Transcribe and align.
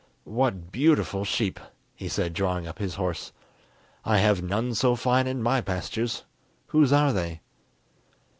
"What 0.23 0.71
beautiful 0.71 1.23
sheep!" 1.25 1.59
he 1.93 2.07
said, 2.07 2.33
drawing 2.33 2.67
up 2.67 2.79
his 2.79 2.95
horse. 2.95 3.31
"I 4.03 4.17
have 4.17 4.41
none 4.41 4.73
so 4.73 4.95
fine 4.95 5.27
in 5.27 5.43
my 5.43 5.61
pastures. 5.61 6.23
Whose 6.69 6.91
are 6.91 7.13
they?" 7.13 7.41